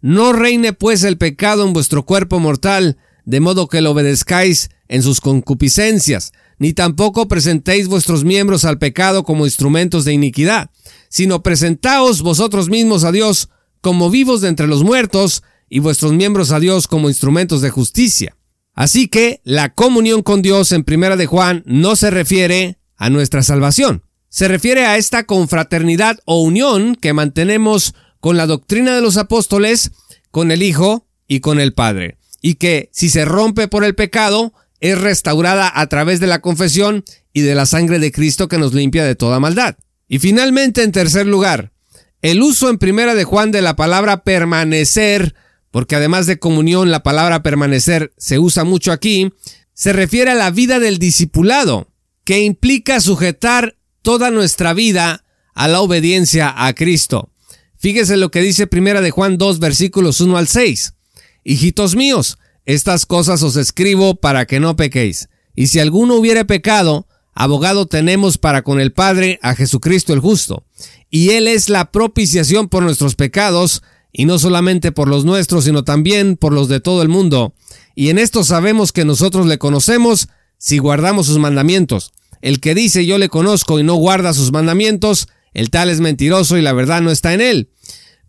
No 0.00 0.32
reine 0.32 0.72
pues 0.72 1.04
el 1.04 1.18
pecado 1.18 1.66
en 1.66 1.72
vuestro 1.72 2.04
cuerpo 2.04 2.38
mortal, 2.38 2.98
de 3.24 3.40
modo 3.40 3.68
que 3.68 3.80
lo 3.80 3.92
obedezcáis 3.92 4.70
en 4.88 5.02
sus 5.02 5.20
concupiscencias, 5.20 6.32
ni 6.58 6.72
tampoco 6.72 7.28
presentéis 7.28 7.88
vuestros 7.88 8.24
miembros 8.24 8.64
al 8.64 8.78
pecado 8.78 9.22
como 9.22 9.44
instrumentos 9.44 10.04
de 10.04 10.12
iniquidad, 10.12 10.70
sino 11.08 11.42
presentaos 11.42 12.22
vosotros 12.22 12.68
mismos 12.68 13.04
a 13.04 13.12
Dios 13.12 13.48
como 13.80 14.10
vivos 14.10 14.40
de 14.40 14.48
entre 14.48 14.66
los 14.66 14.82
muertos, 14.82 15.42
y 15.68 15.80
vuestros 15.80 16.12
miembros 16.12 16.52
a 16.52 16.60
Dios 16.60 16.86
como 16.86 17.08
instrumentos 17.08 17.60
de 17.60 17.70
justicia. 17.70 18.36
Así 18.74 19.08
que 19.08 19.40
la 19.44 19.74
comunión 19.74 20.22
con 20.22 20.40
Dios 20.40 20.72
en 20.72 20.84
Primera 20.84 21.16
de 21.16 21.26
Juan 21.26 21.62
no 21.66 21.96
se 21.96 22.10
refiere 22.10 22.78
a 22.96 23.10
nuestra 23.10 23.42
salvación. 23.42 24.04
Se 24.28 24.46
refiere 24.46 24.86
a 24.86 24.96
esta 24.96 25.24
confraternidad 25.24 26.18
o 26.26 26.42
unión 26.42 26.94
que 26.94 27.12
mantenemos 27.12 27.94
con 28.20 28.36
la 28.36 28.46
doctrina 28.46 28.94
de 28.94 29.00
los 29.00 29.16
apóstoles, 29.16 29.90
con 30.30 30.50
el 30.50 30.62
Hijo 30.62 31.06
y 31.26 31.40
con 31.40 31.60
el 31.60 31.72
Padre. 31.72 32.18
Y 32.40 32.54
que 32.54 32.88
si 32.92 33.08
se 33.08 33.24
rompe 33.24 33.68
por 33.68 33.84
el 33.84 33.94
pecado, 33.94 34.52
es 34.80 35.00
restaurada 35.00 35.72
a 35.74 35.86
través 35.88 36.20
de 36.20 36.26
la 36.26 36.40
confesión 36.40 37.04
y 37.32 37.40
de 37.40 37.54
la 37.54 37.66
sangre 37.66 37.98
de 37.98 38.12
Cristo 38.12 38.48
que 38.48 38.58
nos 38.58 38.74
limpia 38.74 39.04
de 39.04 39.16
toda 39.16 39.40
maldad. 39.40 39.76
Y 40.08 40.18
finalmente, 40.18 40.82
en 40.82 40.92
tercer 40.92 41.26
lugar, 41.26 41.72
el 42.22 42.42
uso 42.42 42.70
en 42.70 42.78
primera 42.78 43.14
de 43.14 43.24
Juan 43.24 43.50
de 43.50 43.62
la 43.62 43.76
palabra 43.76 44.22
permanecer 44.22 45.34
porque 45.70 45.96
además 45.96 46.26
de 46.26 46.38
comunión 46.38 46.90
la 46.90 47.02
palabra 47.02 47.42
permanecer 47.42 48.12
se 48.16 48.38
usa 48.38 48.64
mucho 48.64 48.92
aquí, 48.92 49.32
se 49.74 49.92
refiere 49.92 50.30
a 50.30 50.34
la 50.34 50.50
vida 50.50 50.78
del 50.78 50.98
discipulado, 50.98 51.88
que 52.24 52.40
implica 52.40 53.00
sujetar 53.00 53.76
toda 54.02 54.30
nuestra 54.30 54.72
vida 54.74 55.24
a 55.54 55.68
la 55.68 55.80
obediencia 55.80 56.52
a 56.56 56.72
Cristo. 56.74 57.30
Fíjese 57.76 58.16
lo 58.16 58.30
que 58.30 58.42
dice 58.42 58.66
Primera 58.66 59.00
de 59.00 59.10
Juan 59.10 59.38
2 59.38 59.60
versículos 59.60 60.20
1 60.20 60.36
al 60.36 60.48
6. 60.48 60.94
Hijitos 61.44 61.94
míos, 61.94 62.38
estas 62.64 63.06
cosas 63.06 63.42
os 63.42 63.56
escribo 63.56 64.16
para 64.16 64.46
que 64.46 64.60
no 64.60 64.76
pequéis. 64.76 65.28
Y 65.54 65.68
si 65.68 65.80
alguno 65.80 66.16
hubiere 66.16 66.44
pecado, 66.44 67.06
abogado 67.34 67.86
tenemos 67.86 68.36
para 68.36 68.62
con 68.62 68.80
el 68.80 68.92
Padre 68.92 69.38
a 69.42 69.54
Jesucristo 69.54 70.12
el 70.12 70.20
justo. 70.20 70.64
Y 71.08 71.30
Él 71.30 71.48
es 71.48 71.68
la 71.68 71.90
propiciación 71.90 72.68
por 72.68 72.82
nuestros 72.82 73.14
pecados, 73.14 73.82
y 74.12 74.24
no 74.24 74.38
solamente 74.38 74.92
por 74.92 75.08
los 75.08 75.24
nuestros, 75.24 75.64
sino 75.64 75.84
también 75.84 76.36
por 76.36 76.52
los 76.52 76.68
de 76.68 76.80
todo 76.80 77.02
el 77.02 77.08
mundo. 77.08 77.54
Y 77.94 78.10
en 78.10 78.18
esto 78.18 78.44
sabemos 78.44 78.92
que 78.92 79.04
nosotros 79.04 79.46
le 79.46 79.58
conocemos 79.58 80.28
si 80.56 80.78
guardamos 80.78 81.26
sus 81.26 81.38
mandamientos. 81.38 82.12
El 82.40 82.60
que 82.60 82.74
dice 82.74 83.06
yo 83.06 83.18
le 83.18 83.28
conozco 83.28 83.78
y 83.78 83.82
no 83.82 83.94
guarda 83.94 84.32
sus 84.32 84.52
mandamientos, 84.52 85.28
el 85.54 85.70
tal 85.70 85.90
es 85.90 86.00
mentiroso 86.00 86.56
y 86.56 86.62
la 86.62 86.72
verdad 86.72 87.00
no 87.00 87.10
está 87.10 87.34
en 87.34 87.40
él. 87.40 87.70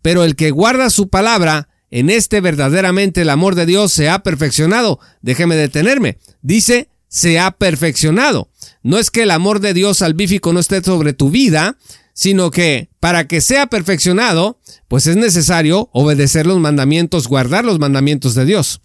Pero 0.02 0.24
el 0.24 0.36
que 0.36 0.50
guarda 0.50 0.90
su 0.90 1.08
palabra, 1.08 1.68
en 1.90 2.10
este 2.10 2.40
verdaderamente 2.40 3.22
el 3.22 3.30
amor 3.30 3.54
de 3.54 3.66
Dios 3.66 3.92
se 3.92 4.08
ha 4.08 4.22
perfeccionado. 4.22 4.98
Déjeme 5.22 5.56
detenerme. 5.56 6.18
Dice, 6.42 6.88
se 7.08 7.38
ha 7.38 7.50
perfeccionado. 7.50 8.48
No 8.82 8.98
es 8.98 9.10
que 9.10 9.24
el 9.24 9.30
amor 9.30 9.60
de 9.60 9.74
Dios 9.74 9.98
salvífico 9.98 10.52
no 10.52 10.60
esté 10.60 10.82
sobre 10.82 11.12
tu 11.12 11.30
vida, 11.30 11.76
sino 12.20 12.50
que 12.50 12.90
para 13.00 13.26
que 13.26 13.40
sea 13.40 13.68
perfeccionado, 13.68 14.60
pues 14.88 15.06
es 15.06 15.16
necesario 15.16 15.88
obedecer 15.94 16.46
los 16.46 16.58
mandamientos, 16.58 17.26
guardar 17.26 17.64
los 17.64 17.78
mandamientos 17.78 18.34
de 18.34 18.44
Dios. 18.44 18.82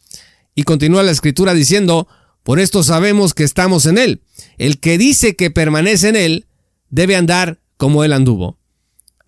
Y 0.56 0.64
continúa 0.64 1.04
la 1.04 1.12
escritura 1.12 1.54
diciendo, 1.54 2.08
por 2.44 2.62
esto 2.62 2.82
sabemos 2.82 3.34
que 3.34 3.44
estamos 3.44 3.88
en 3.88 3.98
Él. 3.98 4.22
El 4.58 4.80
que 4.80 4.98
dice 4.98 5.36
que 5.36 5.52
permanece 5.52 6.08
en 6.08 6.16
Él, 6.16 6.48
debe 6.90 7.18
andar 7.18 7.60
como 7.76 8.06
Él 8.06 8.14
anduvo. 8.14 8.58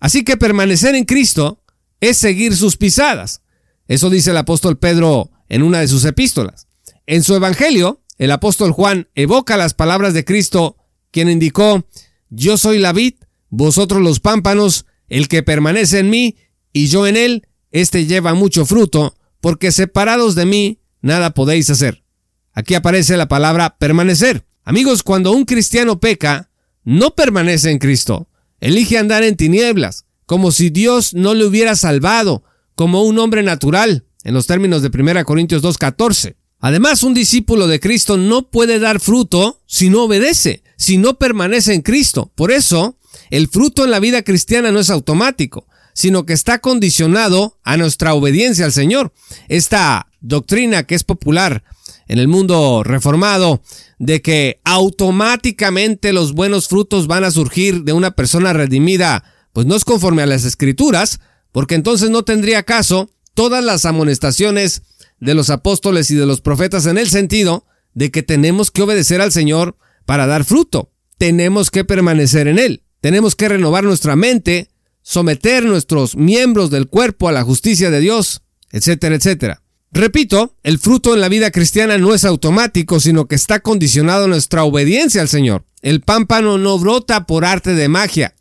Así 0.00 0.24
que 0.24 0.38
permanecer 0.38 0.94
en 0.94 1.04
Cristo 1.04 1.62
es 2.00 2.16
seguir 2.16 2.56
sus 2.56 2.78
pisadas. 2.78 3.42
Eso 3.88 4.08
dice 4.08 4.30
el 4.30 4.38
apóstol 4.38 4.78
Pedro 4.78 5.30
en 5.50 5.62
una 5.62 5.80
de 5.80 5.88
sus 5.88 6.06
epístolas. 6.06 6.66
En 7.06 7.22
su 7.22 7.34
Evangelio, 7.34 8.00
el 8.16 8.30
apóstol 8.30 8.72
Juan 8.72 9.10
evoca 9.14 9.58
las 9.58 9.74
palabras 9.74 10.14
de 10.14 10.24
Cristo, 10.24 10.78
quien 11.10 11.28
indicó, 11.28 11.84
yo 12.30 12.56
soy 12.56 12.78
la 12.78 12.94
vid, 12.94 13.12
vosotros 13.50 14.02
los 14.02 14.20
pámpanos, 14.20 14.86
el 15.08 15.28
que 15.28 15.42
permanece 15.42 16.00
en 16.00 16.10
mí 16.10 16.36
y 16.72 16.88
yo 16.88 17.06
en 17.06 17.16
él, 17.16 17.46
éste 17.70 18.06
lleva 18.06 18.34
mucho 18.34 18.66
fruto, 18.66 19.16
porque 19.40 19.72
separados 19.72 20.34
de 20.34 20.46
mí 20.46 20.80
nada 21.00 21.30
podéis 21.34 21.70
hacer. 21.70 22.04
Aquí 22.52 22.74
aparece 22.74 23.16
la 23.16 23.28
palabra 23.28 23.76
permanecer. 23.78 24.46
Amigos, 24.64 25.02
cuando 25.02 25.32
un 25.32 25.44
cristiano 25.44 26.00
peca, 26.00 26.50
no 26.84 27.14
permanece 27.14 27.70
en 27.70 27.78
Cristo. 27.78 28.28
Elige 28.60 28.98
andar 28.98 29.22
en 29.22 29.36
tinieblas, 29.36 30.04
como 30.26 30.50
si 30.50 30.70
Dios 30.70 31.14
no 31.14 31.34
le 31.34 31.44
hubiera 31.44 31.76
salvado, 31.76 32.42
como 32.74 33.02
un 33.02 33.18
hombre 33.18 33.42
natural, 33.42 34.04
en 34.24 34.34
los 34.34 34.46
términos 34.46 34.82
de 34.82 34.90
1 34.92 35.24
Corintios 35.24 35.62
2.14. 35.62 36.36
Además, 36.60 37.02
un 37.02 37.14
discípulo 37.14 37.68
de 37.68 37.78
Cristo 37.78 38.16
no 38.16 38.50
puede 38.50 38.78
dar 38.78 39.00
fruto 39.00 39.62
si 39.66 39.90
no 39.90 40.04
obedece, 40.04 40.64
si 40.76 40.98
no 40.98 41.18
permanece 41.18 41.72
en 41.72 41.82
Cristo. 41.82 42.32
Por 42.34 42.50
eso, 42.50 42.97
el 43.30 43.48
fruto 43.48 43.84
en 43.84 43.90
la 43.90 44.00
vida 44.00 44.22
cristiana 44.22 44.72
no 44.72 44.80
es 44.80 44.90
automático, 44.90 45.66
sino 45.94 46.26
que 46.26 46.32
está 46.32 46.60
condicionado 46.60 47.58
a 47.64 47.76
nuestra 47.76 48.14
obediencia 48.14 48.64
al 48.64 48.72
Señor. 48.72 49.12
Esta 49.48 50.08
doctrina 50.20 50.84
que 50.84 50.94
es 50.94 51.04
popular 51.04 51.64
en 52.06 52.18
el 52.18 52.28
mundo 52.28 52.82
reformado 52.84 53.62
de 53.98 54.22
que 54.22 54.60
automáticamente 54.64 56.12
los 56.12 56.32
buenos 56.32 56.68
frutos 56.68 57.06
van 57.06 57.24
a 57.24 57.30
surgir 57.30 57.84
de 57.84 57.92
una 57.92 58.12
persona 58.12 58.52
redimida 58.52 59.24
pues 59.52 59.66
no 59.66 59.74
es 59.74 59.84
conforme 59.84 60.22
a 60.22 60.26
las 60.26 60.44
escrituras, 60.44 61.20
porque 61.50 61.74
entonces 61.74 62.10
no 62.10 62.22
tendría 62.22 62.62
caso 62.62 63.10
todas 63.34 63.64
las 63.64 63.84
amonestaciones 63.86 64.82
de 65.18 65.34
los 65.34 65.50
apóstoles 65.50 66.10
y 66.12 66.14
de 66.14 66.26
los 66.26 66.40
profetas 66.40 66.86
en 66.86 66.98
el 66.98 67.08
sentido 67.08 67.66
de 67.92 68.12
que 68.12 68.22
tenemos 68.22 68.70
que 68.70 68.82
obedecer 68.82 69.20
al 69.20 69.32
Señor 69.32 69.76
para 70.06 70.26
dar 70.26 70.44
fruto. 70.44 70.92
Tenemos 71.18 71.70
que 71.70 71.84
permanecer 71.84 72.46
en 72.46 72.60
Él. 72.60 72.84
Tenemos 73.00 73.36
que 73.36 73.48
renovar 73.48 73.84
nuestra 73.84 74.16
mente, 74.16 74.70
someter 75.02 75.64
nuestros 75.64 76.16
miembros 76.16 76.70
del 76.70 76.88
cuerpo 76.88 77.28
a 77.28 77.32
la 77.32 77.44
justicia 77.44 77.90
de 77.90 78.00
Dios, 78.00 78.42
etcétera, 78.70 79.14
etcétera. 79.14 79.62
Repito, 79.90 80.56
el 80.62 80.78
fruto 80.78 81.14
en 81.14 81.20
la 81.20 81.28
vida 81.28 81.50
cristiana 81.50 81.96
no 81.96 82.12
es 82.12 82.24
automático, 82.24 83.00
sino 83.00 83.26
que 83.26 83.34
está 83.34 83.60
condicionado 83.60 84.24
a 84.24 84.28
nuestra 84.28 84.64
obediencia 84.64 85.22
al 85.22 85.28
Señor. 85.28 85.64
El 85.80 86.02
pámpano 86.02 86.58
no 86.58 86.78
brota 86.78 87.26
por 87.26 87.44
arte 87.44 87.74
de 87.74 87.88
magia. 87.88 88.34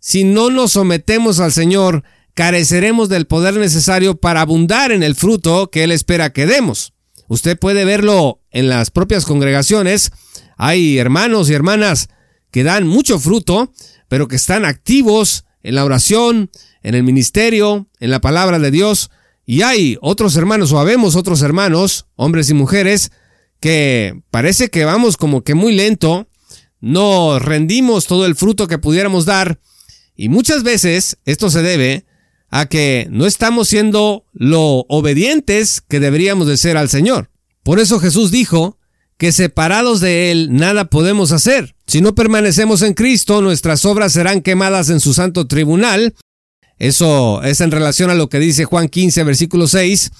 Si 0.00 0.24
no 0.24 0.50
nos 0.50 0.72
sometemos 0.72 1.38
al 1.38 1.52
Señor, 1.52 2.02
careceremos 2.34 3.08
del 3.08 3.26
poder 3.26 3.54
necesario 3.54 4.16
para 4.16 4.40
abundar 4.40 4.90
en 4.90 5.02
el 5.02 5.14
fruto 5.14 5.70
que 5.70 5.84
Él 5.84 5.92
espera 5.92 6.32
que 6.32 6.46
demos. 6.46 6.94
Usted 7.28 7.58
puede 7.58 7.84
verlo 7.84 8.40
en 8.50 8.68
las 8.68 8.90
propias 8.90 9.24
congregaciones. 9.24 10.10
Hay 10.56 10.98
hermanos 10.98 11.50
y 11.50 11.54
hermanas 11.54 12.08
que 12.50 12.64
dan 12.64 12.86
mucho 12.86 13.20
fruto, 13.20 13.72
pero 14.08 14.28
que 14.28 14.36
están 14.36 14.64
activos 14.64 15.44
en 15.62 15.74
la 15.74 15.84
oración, 15.84 16.50
en 16.82 16.94
el 16.94 17.02
ministerio, 17.02 17.88
en 18.00 18.10
la 18.10 18.20
palabra 18.20 18.58
de 18.58 18.70
Dios. 18.70 19.10
Y 19.46 19.62
hay 19.62 19.96
otros 20.00 20.36
hermanos, 20.36 20.72
o 20.72 20.78
habemos 20.78 21.16
otros 21.16 21.42
hermanos, 21.42 22.06
hombres 22.16 22.50
y 22.50 22.54
mujeres, 22.54 23.12
que 23.60 24.20
parece 24.30 24.68
que 24.68 24.84
vamos 24.84 25.16
como 25.16 25.42
que 25.42 25.54
muy 25.54 25.74
lento, 25.74 26.28
no 26.80 27.38
rendimos 27.38 28.06
todo 28.06 28.26
el 28.26 28.36
fruto 28.36 28.68
que 28.68 28.78
pudiéramos 28.78 29.24
dar, 29.24 29.60
y 30.14 30.28
muchas 30.28 30.62
veces 30.64 31.18
esto 31.24 31.48
se 31.50 31.62
debe 31.62 32.04
a 32.50 32.66
que 32.66 33.06
no 33.10 33.26
estamos 33.26 33.68
siendo 33.68 34.24
lo 34.32 34.84
obedientes 34.88 35.80
que 35.80 36.00
deberíamos 36.00 36.46
de 36.46 36.56
ser 36.56 36.76
al 36.76 36.88
Señor. 36.88 37.30
Por 37.62 37.78
eso 37.78 38.00
Jesús 38.00 38.30
dijo 38.30 38.77
que 39.18 39.32
separados 39.32 40.00
de 40.00 40.30
Él 40.30 40.48
nada 40.52 40.86
podemos 40.86 41.32
hacer. 41.32 41.74
Si 41.86 42.00
no 42.00 42.14
permanecemos 42.14 42.82
en 42.82 42.94
Cristo, 42.94 43.42
nuestras 43.42 43.84
obras 43.84 44.12
serán 44.12 44.40
quemadas 44.40 44.88
en 44.90 45.00
su 45.00 45.12
santo 45.12 45.46
tribunal. 45.46 46.14
Eso 46.78 47.42
es 47.42 47.60
en 47.60 47.72
relación 47.72 48.10
a 48.10 48.14
lo 48.14 48.28
que 48.28 48.38
dice 48.38 48.64
Juan 48.64 48.88
15, 48.88 49.24
versículo 49.24 49.66
6. 49.66 50.12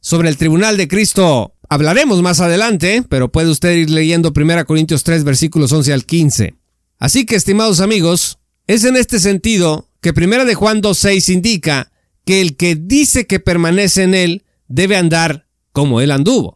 Sobre 0.00 0.30
el 0.30 0.38
tribunal 0.38 0.78
de 0.78 0.88
Cristo 0.88 1.52
hablaremos 1.68 2.22
más 2.22 2.40
adelante, 2.40 3.04
pero 3.08 3.30
puede 3.30 3.50
usted 3.50 3.72
ir 3.72 3.90
leyendo 3.90 4.32
1 4.34 4.64
Corintios 4.64 5.04
3, 5.04 5.24
versículos 5.24 5.72
11 5.72 5.92
al 5.92 6.06
15. 6.06 6.54
Así 6.98 7.26
que, 7.26 7.36
estimados 7.36 7.80
amigos, 7.80 8.38
es 8.66 8.84
en 8.84 8.96
este 8.96 9.20
sentido 9.20 9.90
que 10.00 10.14
Primera 10.14 10.46
de 10.46 10.54
Juan 10.54 10.80
2.6 10.80 11.34
indica 11.34 11.92
que 12.24 12.40
el 12.40 12.56
que 12.56 12.74
dice 12.74 13.26
que 13.26 13.38
permanece 13.38 14.04
en 14.04 14.14
él 14.14 14.44
debe 14.68 14.96
andar 14.96 15.46
como 15.72 16.00
él 16.00 16.10
anduvo. 16.10 16.55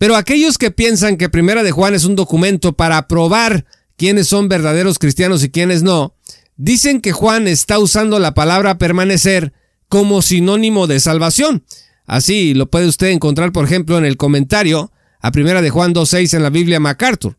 Pero 0.00 0.16
aquellos 0.16 0.56
que 0.56 0.70
piensan 0.70 1.18
que 1.18 1.28
Primera 1.28 1.62
de 1.62 1.72
Juan 1.72 1.94
es 1.94 2.06
un 2.06 2.16
documento 2.16 2.72
para 2.72 3.06
probar 3.06 3.66
quiénes 3.98 4.28
son 4.28 4.48
verdaderos 4.48 4.98
cristianos 4.98 5.44
y 5.44 5.50
quiénes 5.50 5.82
no, 5.82 6.14
dicen 6.56 7.02
que 7.02 7.12
Juan 7.12 7.46
está 7.46 7.78
usando 7.78 8.18
la 8.18 8.32
palabra 8.32 8.78
permanecer 8.78 9.52
como 9.90 10.22
sinónimo 10.22 10.86
de 10.86 11.00
salvación. 11.00 11.64
Así 12.06 12.54
lo 12.54 12.70
puede 12.70 12.86
usted 12.86 13.08
encontrar, 13.08 13.52
por 13.52 13.66
ejemplo, 13.66 13.98
en 13.98 14.06
el 14.06 14.16
comentario 14.16 14.90
a 15.20 15.32
Primera 15.32 15.60
de 15.60 15.68
Juan 15.68 15.92
2.6 15.92 16.32
en 16.34 16.44
la 16.44 16.50
Biblia 16.50 16.80
MacArthur. 16.80 17.36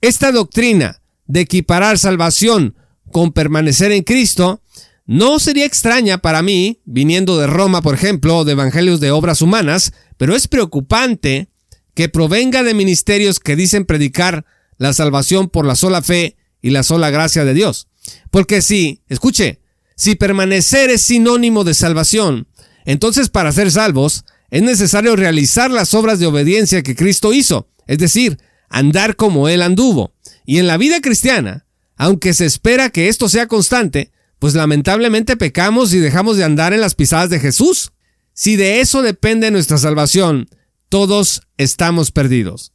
Esta 0.00 0.30
doctrina 0.30 1.00
de 1.26 1.40
equiparar 1.40 1.98
salvación 1.98 2.76
con 3.10 3.32
permanecer 3.32 3.90
en 3.90 4.04
Cristo, 4.04 4.60
no 5.06 5.40
sería 5.40 5.66
extraña 5.66 6.18
para 6.18 6.40
mí, 6.40 6.78
viniendo 6.84 7.36
de 7.36 7.48
Roma, 7.48 7.82
por 7.82 7.94
ejemplo, 7.94 8.44
de 8.44 8.52
evangelios 8.52 9.00
de 9.00 9.10
obras 9.10 9.42
humanas, 9.42 9.92
pero 10.16 10.36
es 10.36 10.46
preocupante 10.46 11.48
que 11.96 12.10
provenga 12.10 12.62
de 12.62 12.74
ministerios 12.74 13.40
que 13.40 13.56
dicen 13.56 13.86
predicar 13.86 14.44
la 14.76 14.92
salvación 14.92 15.48
por 15.48 15.64
la 15.64 15.74
sola 15.74 16.02
fe 16.02 16.36
y 16.60 16.68
la 16.68 16.82
sola 16.82 17.08
gracia 17.08 17.46
de 17.46 17.54
Dios. 17.54 17.88
Porque 18.30 18.60
si, 18.60 19.02
escuche, 19.08 19.60
si 19.96 20.14
permanecer 20.14 20.90
es 20.90 21.00
sinónimo 21.00 21.64
de 21.64 21.72
salvación, 21.72 22.48
entonces 22.84 23.30
para 23.30 23.50
ser 23.50 23.70
salvos 23.72 24.26
es 24.50 24.62
necesario 24.62 25.16
realizar 25.16 25.70
las 25.70 25.94
obras 25.94 26.18
de 26.18 26.26
obediencia 26.26 26.82
que 26.82 26.94
Cristo 26.94 27.32
hizo, 27.32 27.70
es 27.86 27.96
decir, 27.96 28.38
andar 28.68 29.16
como 29.16 29.48
Él 29.48 29.62
anduvo. 29.62 30.12
Y 30.44 30.58
en 30.58 30.66
la 30.66 30.76
vida 30.76 31.00
cristiana, 31.00 31.64
aunque 31.96 32.34
se 32.34 32.44
espera 32.44 32.90
que 32.90 33.08
esto 33.08 33.30
sea 33.30 33.48
constante, 33.48 34.12
pues 34.38 34.54
lamentablemente 34.54 35.38
pecamos 35.38 35.94
y 35.94 35.98
dejamos 35.98 36.36
de 36.36 36.44
andar 36.44 36.74
en 36.74 36.82
las 36.82 36.94
pisadas 36.94 37.30
de 37.30 37.40
Jesús. 37.40 37.92
Si 38.34 38.56
de 38.56 38.80
eso 38.80 39.00
depende 39.00 39.50
nuestra 39.50 39.78
salvación, 39.78 40.50
todos 40.88 41.42
estamos 41.56 42.10
perdidos. 42.10 42.72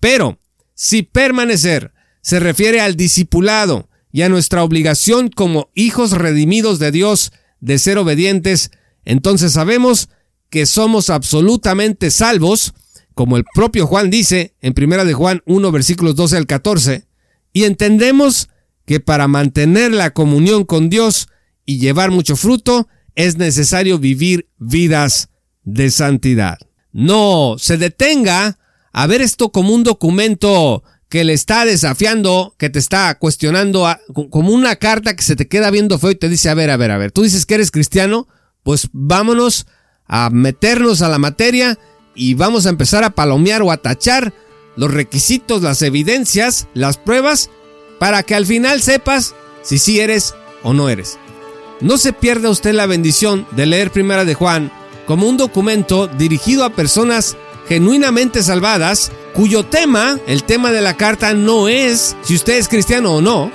Pero, 0.00 0.38
si 0.74 1.02
permanecer 1.02 1.92
se 2.22 2.40
refiere 2.40 2.80
al 2.80 2.96
discipulado 2.96 3.88
y 4.12 4.22
a 4.22 4.28
nuestra 4.28 4.62
obligación 4.64 5.28
como 5.28 5.70
hijos 5.74 6.12
redimidos 6.12 6.78
de 6.78 6.90
Dios 6.90 7.32
de 7.60 7.78
ser 7.78 7.98
obedientes, 7.98 8.70
entonces 9.04 9.52
sabemos 9.52 10.08
que 10.48 10.66
somos 10.66 11.10
absolutamente 11.10 12.10
salvos, 12.10 12.74
como 13.14 13.36
el 13.36 13.44
propio 13.54 13.86
Juan 13.86 14.10
dice 14.10 14.54
en 14.60 14.74
1 14.76 15.04
de 15.04 15.14
Juan 15.14 15.42
1 15.46 15.72
versículos 15.72 16.16
12 16.16 16.36
al 16.36 16.46
14, 16.46 17.06
y 17.52 17.64
entendemos 17.64 18.48
que 18.86 19.00
para 19.00 19.28
mantener 19.28 19.92
la 19.92 20.10
comunión 20.10 20.64
con 20.64 20.90
Dios 20.90 21.28
y 21.64 21.78
llevar 21.78 22.10
mucho 22.10 22.36
fruto 22.36 22.88
es 23.14 23.36
necesario 23.36 23.98
vivir 23.98 24.48
vidas 24.58 25.28
de 25.62 25.90
santidad. 25.90 26.58
No 26.92 27.56
se 27.58 27.76
detenga 27.76 28.58
a 28.92 29.06
ver 29.06 29.22
esto 29.22 29.50
como 29.50 29.74
un 29.74 29.84
documento 29.84 30.82
que 31.08 31.24
le 31.24 31.32
está 31.32 31.64
desafiando, 31.64 32.54
que 32.56 32.70
te 32.70 32.78
está 32.78 33.16
cuestionando, 33.18 33.86
como 34.30 34.52
una 34.52 34.76
carta 34.76 35.16
que 35.16 35.22
se 35.22 35.34
te 35.34 35.48
queda 35.48 35.70
viendo 35.70 35.98
feo 35.98 36.12
y 36.12 36.14
te 36.14 36.28
dice, 36.28 36.48
a 36.50 36.54
ver, 36.54 36.70
a 36.70 36.76
ver, 36.76 36.92
a 36.92 36.98
ver, 36.98 37.10
tú 37.10 37.22
dices 37.22 37.46
que 37.46 37.54
eres 37.54 37.72
cristiano, 37.72 38.28
pues 38.62 38.88
vámonos 38.92 39.66
a 40.06 40.30
meternos 40.30 41.02
a 41.02 41.08
la 41.08 41.18
materia 41.18 41.78
y 42.14 42.34
vamos 42.34 42.66
a 42.66 42.70
empezar 42.70 43.02
a 43.02 43.10
palomear 43.10 43.62
o 43.62 43.72
a 43.72 43.78
tachar 43.78 44.32
los 44.76 44.92
requisitos, 44.92 45.62
las 45.62 45.82
evidencias, 45.82 46.68
las 46.74 46.96
pruebas 46.96 47.50
para 47.98 48.22
que 48.22 48.34
al 48.34 48.46
final 48.46 48.80
sepas 48.80 49.34
si 49.62 49.78
sí 49.78 50.00
eres 50.00 50.34
o 50.62 50.72
no 50.72 50.88
eres. 50.88 51.18
No 51.80 51.98
se 51.98 52.12
pierda 52.12 52.50
usted 52.50 52.72
la 52.72 52.86
bendición 52.86 53.46
de 53.52 53.66
leer 53.66 53.90
Primera 53.90 54.24
de 54.24 54.34
Juan 54.34 54.70
como 55.10 55.26
un 55.26 55.36
documento 55.36 56.06
dirigido 56.06 56.64
a 56.64 56.70
personas 56.70 57.36
genuinamente 57.68 58.44
salvadas, 58.44 59.10
cuyo 59.34 59.64
tema, 59.64 60.20
el 60.28 60.44
tema 60.44 60.70
de 60.70 60.82
la 60.82 60.96
carta, 60.96 61.34
no 61.34 61.66
es 61.66 62.14
si 62.22 62.36
usted 62.36 62.58
es 62.58 62.68
cristiano 62.68 63.14
o 63.14 63.20
no, 63.20 63.50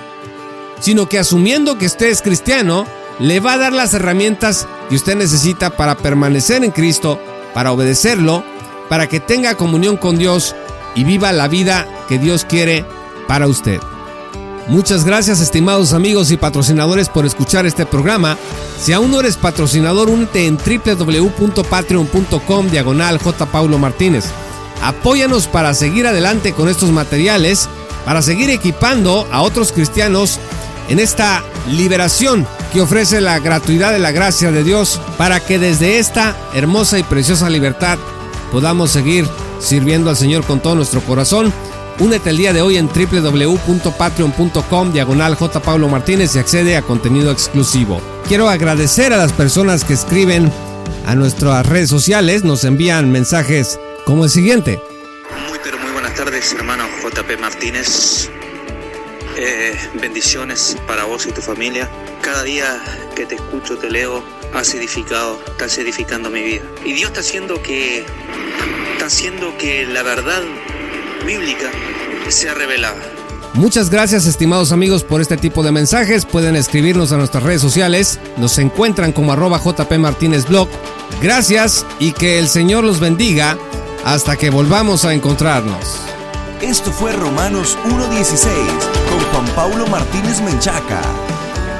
sino 0.82 1.08
que 1.08 1.18
asumiendo 1.18 1.78
que 1.78 1.86
usted 1.86 2.08
es 2.08 2.22
cristiano, 2.22 2.86
le 3.20 3.40
va 3.40 3.54
a 3.54 3.58
dar 3.58 3.72
las 3.72 3.94
herramientas 3.94 4.68
que 4.90 4.96
usted 4.96 5.16
necesita 5.16 5.70
para 5.70 5.96
permanecer 5.96 6.62
en 6.66 6.72
Cristo, 6.72 7.22
para 7.54 7.72
obedecerlo, 7.72 8.44
para 8.90 9.08
que 9.08 9.22
tenga 9.22 9.56
comunión 9.56 9.96
con 9.96 10.18
Dios 10.18 10.58
y 10.94 11.06
viva 11.06 11.32
la 11.32 11.48
vida 11.48 11.88
que 12.10 12.20
Dios 12.20 12.44
quiere 12.44 12.84
para 13.30 13.48
usted. 13.48 13.80
Muchas 14.68 15.06
gracias 15.06 15.42
estimados 15.42 15.94
amigos 15.94 16.32
y 16.32 16.38
patrocinadores 16.38 17.08
por 17.08 17.28
escuchar 17.28 17.68
este 17.68 17.86
programa. 17.86 18.36
Si 18.82 18.94
aún 18.94 19.12
no 19.12 19.20
eres 19.20 19.38
patrocinador, 19.38 20.10
únete 20.10 20.48
en 20.48 20.58
www.patreon.com 20.58 22.70
diagonal 22.72 23.20
J. 23.20 23.46
Paulo 23.46 23.78
Martínez. 23.78 24.26
Apóyanos 24.82 25.46
para 25.46 25.76
seguir 25.76 26.08
adelante 26.08 26.54
con 26.54 26.68
estos 26.68 26.90
materiales, 26.90 27.70
para 28.06 28.24
seguir 28.24 28.50
equipando 28.50 29.28
a 29.32 29.44
otros 29.44 29.72
cristianos 29.72 30.40
en 30.90 30.98
esta 31.00 31.44
liberación 31.70 32.48
que 32.74 32.82
ofrece 32.82 33.22
la 33.22 33.38
gratuidad 33.40 33.92
de 33.92 34.00
la 34.00 34.12
gracia 34.12 34.52
de 34.52 34.64
Dios 34.64 35.00
para 35.18 35.40
que 35.40 35.60
desde 35.60 36.00
esta 36.00 36.36
hermosa 36.54 36.98
y 36.98 37.04
preciosa 37.04 37.52
libertad 37.52 38.00
podamos 38.52 38.90
seguir 38.92 39.28
sirviendo 39.60 40.10
al 40.10 40.18
Señor 40.18 40.44
con 40.44 40.60
todo 40.60 40.74
nuestro 40.76 41.02
corazón 41.02 41.54
Únete 41.98 42.30
el 42.30 42.38
día 42.38 42.52
de 42.52 42.62
hoy 42.62 42.76
en 42.76 42.90
www.patreon.com 42.90 44.92
diagonal 44.92 45.36
J. 45.36 45.78
Martínez 45.78 46.36
y 46.36 46.40
accede 46.40 46.76
a 46.76 46.82
contenido 46.82 47.32
exclusivo. 47.32 48.02
Quiero 48.28 48.50
agradecer 48.50 49.14
a 49.14 49.18
las 49.18 49.32
personas 49.32 49.86
que 49.86 49.94
escriben 49.94 50.52
a 51.06 51.16
nuestras 51.16 51.66
redes 51.66 51.90
sociales, 51.90 52.44
nos 52.44 52.66
envían 52.66 53.14
mensajes 53.14 53.80
como 54.06 54.26
el 54.26 54.30
siguiente. 54.30 54.82
Muy 55.48 55.58
pero 55.64 55.80
muy 55.80 55.94
buenas 55.94 56.14
tardes 56.16 56.52
hermano 56.52 56.84
JP 57.02 57.40
Martínez. 57.40 58.30
Eh, 59.38 59.78
bendiciones 60.02 60.76
para 60.88 61.06
vos 61.06 61.26
y 61.28 61.32
tu 61.32 61.42
familia. 61.42 61.90
Cada 62.22 62.44
día 62.44 62.78
que 63.16 63.26
te 63.26 63.36
escucho, 63.36 63.78
te 63.78 63.90
leo, 63.90 64.22
has 64.54 64.74
edificado, 64.74 65.42
estás 65.48 65.78
edificando 65.78 66.30
mi 66.30 66.44
vida. 66.44 66.64
Y 66.84 66.92
Dios 66.92 67.12
está 67.12 67.22
haciendo 67.22 67.62
que, 67.62 68.06
está 68.94 69.06
haciendo 69.06 69.58
que 69.58 69.86
la 69.86 70.04
verdad 70.04 70.42
bíblica 71.26 71.72
sea 72.30 72.54
revelada. 72.54 73.02
Muchas 73.54 73.90
gracias 73.90 74.26
estimados 74.26 74.74
amigos 74.74 75.04
por 75.04 75.22
este 75.22 75.38
tipo 75.38 75.64
de 75.64 75.72
mensajes. 75.72 76.26
Pueden 76.26 76.58
escribirnos 76.58 77.14
a 77.14 77.18
nuestras 77.18 77.44
redes 77.44 77.62
sociales. 77.62 78.20
Nos 78.36 78.58
encuentran 78.58 79.14
como 79.14 79.32
arroba 79.32 79.62
JP 79.64 79.92
Martínez 79.98 80.46
Blog. 80.48 80.68
Gracias 81.22 81.86
y 82.00 82.12
que 82.12 82.38
el 82.38 82.50
Señor 82.50 82.84
los 82.84 83.00
bendiga 83.00 83.58
hasta 84.04 84.36
que 84.36 84.50
volvamos 84.50 85.06
a 85.06 85.14
encontrarnos. 85.14 86.02
Esto 86.62 86.92
fue 86.92 87.14
Romanos 87.14 87.78
1.16 87.86 88.50
con 89.10 89.20
Juan 89.32 89.56
Pablo 89.56 89.88
Martínez 89.88 90.42
Menchaca. 90.42 91.02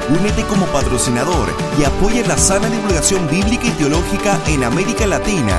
Únete 0.08 0.42
como 0.44 0.64
patrocinador 0.66 1.48
y 1.78 1.84
apoya 1.84 2.26
la 2.26 2.38
sana 2.38 2.70
divulgación 2.70 3.28
bíblica 3.28 3.66
y 3.66 3.70
teológica 3.70 4.40
en 4.46 4.64
América 4.64 5.06
Latina. 5.06 5.58